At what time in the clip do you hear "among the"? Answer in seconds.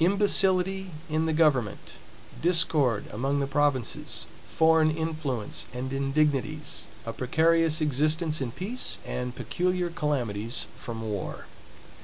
3.12-3.46